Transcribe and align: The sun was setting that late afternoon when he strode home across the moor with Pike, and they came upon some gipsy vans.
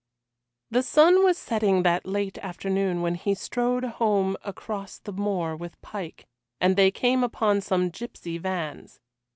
The 0.71 0.81
sun 0.81 1.23
was 1.23 1.37
setting 1.37 1.83
that 1.83 2.07
late 2.07 2.39
afternoon 2.39 3.03
when 3.03 3.13
he 3.13 3.35
strode 3.35 3.83
home 3.83 4.35
across 4.43 4.97
the 4.97 5.13
moor 5.13 5.55
with 5.55 5.79
Pike, 5.83 6.25
and 6.59 6.75
they 6.75 6.89
came 6.89 7.23
upon 7.23 7.61
some 7.61 7.91
gipsy 7.91 8.39
vans. 8.39 8.99